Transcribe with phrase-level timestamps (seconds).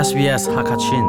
[0.00, 1.04] SBS Hakachin.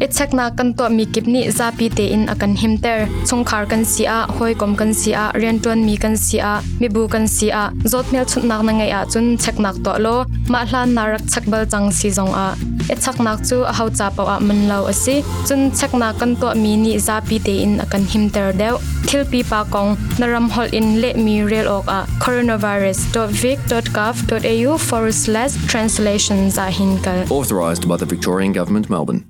[0.00, 4.72] Ichakna kan to mi kipni zapi te in akan himter chungkhar kan sia, hoi kom
[4.72, 7.62] kan sia renton mi kan sia mi bu kan sia.
[7.84, 10.24] Zotmel chutnak na ngai a chun cheknak to lo.
[10.48, 12.48] Ma hlan narak chakbal chang si zong a
[12.92, 15.14] ichaknak chu a hau cha paw a man lo asi
[15.48, 18.74] chun chekna kan to mi ni zapi te in akan himter deu.
[19.08, 25.52] Thil pi pa kong naram hol in le mi rel ok a coronavirus.vic.gov.au forward slash
[25.72, 29.22] translations a hinkal Authorised by the Victorian Government, Melbourne.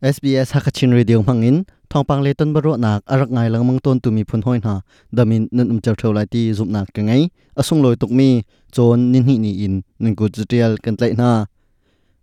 [0.00, 4.24] SBS Hakachin Radio mangin thongpang le ton baro nak arak ngai lang mang ton tumi
[4.24, 4.80] phun hoi na.
[5.12, 7.22] Damin nun um chau thau lai ti zup nak ka ngai.
[7.60, 8.28] Asung loi tuk mi.
[8.72, 9.74] Chon nin hi ni in.
[10.02, 11.28] Nin ku tial kan tlai na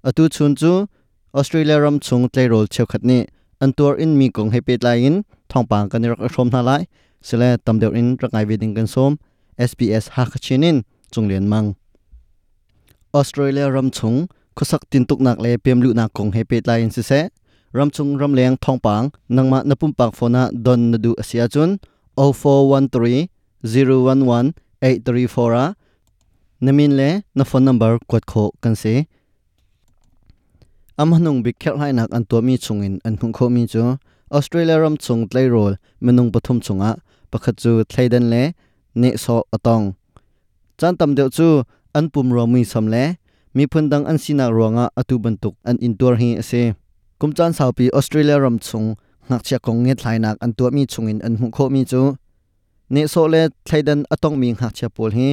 [0.03, 0.85] atu chun chu
[1.33, 3.25] Australia ram chung tle rol cheu khat ni
[3.61, 6.85] an in mi kong he pet lai in thongpang kan rak rom na lai
[7.21, 9.17] sele tam deu in rak ngai veding kan som
[9.57, 10.77] SBS Hakachin in
[11.11, 11.75] chung len mang
[13.13, 16.89] Australia ram chung khusak tin tuk nak le pem lu na kong he pet lai
[16.89, 17.21] se se se
[17.77, 21.69] ramchung ramleng thongpang nangma napum pak phona don nadu asia chun
[22.15, 23.27] 0413
[23.63, 25.65] 011 834 a
[26.65, 28.93] namin le na phone number kwat kho kan se
[30.97, 33.81] amhanung big khel hai nak an to mi chungin an hung kho mi chu
[34.37, 35.73] australia ram chung tlai rol
[36.05, 36.91] menung pathum chunga
[37.31, 38.43] pakhat chu thlaidan le
[39.01, 39.85] ne so atong
[40.79, 41.47] chan tam deu chu
[41.97, 43.03] an pum ro mi sam le
[43.55, 46.63] mi phundang an sina ronga atu bantuk an intur hi ase
[47.19, 48.87] kumchan saupi australia ram chung
[49.29, 52.01] ngak chia kong nge thlainak an tu mi chungin an hu kho mi chu
[52.93, 55.29] ne so le thlaidan atong mi ngak chia pol hi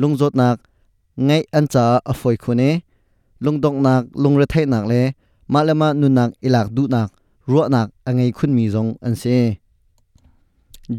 [0.00, 0.56] lungjot nak
[1.26, 1.84] ngai an cha
[3.44, 5.04] ลุงดอกนักลุงระไทยนักเลย
[5.52, 7.08] มาละมานุนักอิลักดูนัก
[7.50, 9.24] รัวนักอังไงคุณมีจงอันเซ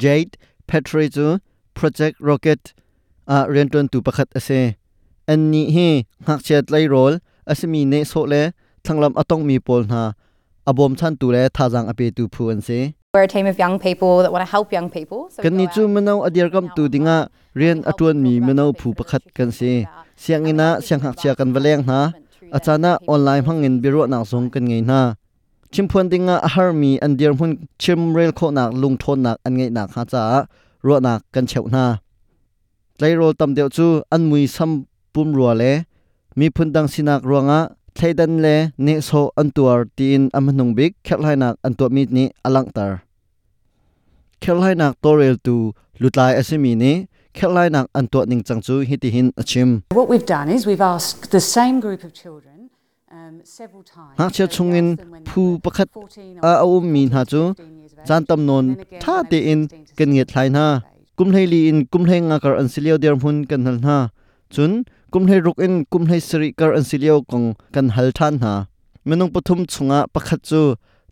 [0.02, 0.34] Jade
[0.68, 1.40] Petri chu
[1.78, 2.74] Project Rocket
[3.28, 4.76] a renton tu pakhat ase
[5.32, 5.88] anni he
[6.26, 7.14] ngak chet lai rol
[7.52, 8.42] asmi ne so le
[8.86, 10.02] thanglam atong mi pol na
[10.70, 12.80] abom chan tu le thajang ape tu phu an se
[13.14, 15.28] We're a team of young people that want to help young people.
[15.32, 17.18] So kan ni chu manaw adir kam tu dinga
[17.60, 19.74] rian atun mi manaw phu pakhat kan se
[20.24, 22.00] siang ina siang hak chia kan valeng na
[22.58, 25.00] achana online hangin biro na song kan ngei na
[25.74, 27.52] chimphon dinga ahar mi an dir hun
[27.82, 30.22] chim rel kho nak lung thon nak an ngei nak ha cha
[30.88, 31.86] ro nak kan cheu na
[32.98, 34.72] tlai rol tam deu chu an mui sam
[35.14, 35.72] pum ro le
[36.38, 37.60] mi phun dang sinak ronga
[37.96, 42.92] thleidan le ne so antuar tin amhnung bik khelhainak antu mi ni alangtar
[44.44, 45.56] khelhainak torel tu
[46.02, 46.94] lutlai asimi ni
[47.38, 49.70] khelhainak antu ning changchu hiti hin achim.
[50.00, 52.70] What we've done is we've asked the same group of children
[53.12, 54.16] um, several times.
[54.18, 54.88] ha we chungin
[55.30, 58.66] phu pakhat 14 a awum min ha chu 15 years of age, chan tam non
[59.04, 61.16] tha te in 16 to kan nge thlai na 17 years of age.
[61.18, 64.00] kum hlei li in kum hlei nga kar an silio der hun kan hal na.
[64.54, 64.72] Chun
[65.12, 68.56] kum hlei ruk in kum hlei sri kar an silio kong kan hal than ha
[69.08, 70.62] menung pathum chunga pakhat chu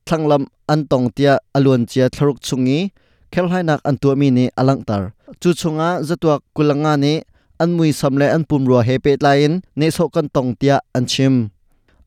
[0.08, 2.80] thanglam an tong tia alun chia thluruk chungi
[3.34, 5.02] khelhainak an tu mi ni alangtar
[5.42, 7.14] chu chunga zatuak kulanga ni
[7.62, 11.06] an mui samle an pum ro he pe lain ne so kan tong tia an
[11.12, 11.34] chim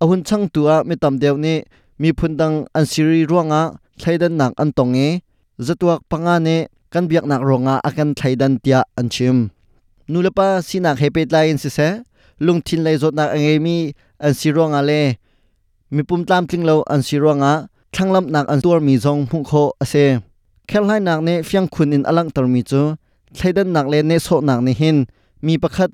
[0.03, 1.55] ahun chang tua mi tam deu ni
[2.01, 3.63] mi phundang an siri ruanga
[4.01, 5.09] thlaidan nak an tonge
[5.67, 6.57] zatuak panga ne
[6.93, 9.37] kan biak nak ronga akan thlaidan tia an chim
[10.11, 11.89] nulapa sinak he pe lain si se
[12.45, 13.77] lung thin lai zot nak ange mi
[14.27, 15.01] an sironga le
[15.95, 17.53] mi pum tlam tling lo an sironga
[17.95, 20.07] thanglam nak an tur mi zong hu kho ase
[20.67, 22.83] เคลไลนักเนฟียงคุณอินอลังตอรมีจู
[23.37, 24.97] ไทดันนักเลเนโซนักเนหิน
[25.47, 25.91] มีประคัด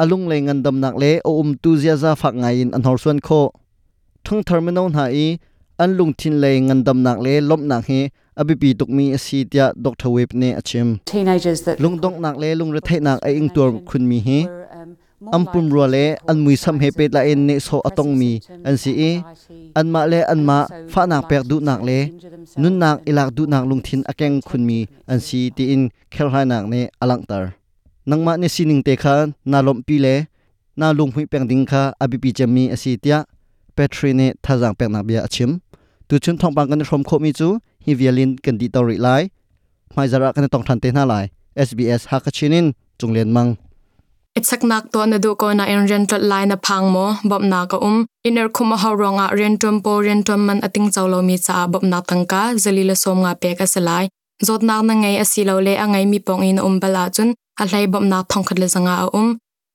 [0.00, 3.28] อลุงเลงันดำนักเลโออุมตูเซียซาฟักไงอินอันฮอร์สวนโค
[4.26, 5.18] ทั้งเทอร์มินอลหาย
[5.80, 7.90] อันลุงทินเลงันดำนักเลลบนักเฮ
[8.38, 10.88] อบิปีตุกมีสีเดียดอกทเวปเนอชิม
[11.82, 14.28] ลุงดอกนักเลลุงระเทนักไออิงตัวคุณมีเฮ
[15.36, 18.76] ampum to le an mui sam he pe la en ne so atong mi an
[18.82, 19.10] si e
[19.78, 20.58] an ma le an ma
[20.92, 21.98] fa nak pek du nak le
[22.60, 24.78] nun nak ilak du nak lung thin akeng khun mi
[25.12, 25.82] an si ti in,
[26.14, 27.44] khel hai nak ne alang tar.
[28.08, 29.14] Nang ma ne sining te kha,
[29.50, 30.14] na lom pi le
[30.80, 33.18] na lung hui peng ding kha abi pi chem mi asi tia.
[33.76, 35.50] Petri ne thajang pek nak bia achim
[36.08, 37.48] tu chun thong pang kan rom kho mi chu,
[37.84, 39.22] hi vialin kan di tori lai.
[39.96, 41.24] Mai zara kan tong than te na lai.
[41.68, 42.66] Sbs hakachinin
[42.98, 43.50] chunglen mang.
[44.38, 47.78] Ichaknak to na du ko na in rental line na pang mo bob na ka
[47.82, 48.06] um.
[48.24, 52.54] Iner khuma ha ronga rentum po rentum man ating chawlo mi cha bob na tangka
[52.62, 54.08] zalila som nga pe ka salai
[54.46, 57.28] zot na na ngai asilo le angai mi pong in um bala chun
[57.60, 59.28] a hlai bob na thong khat le zanga a um.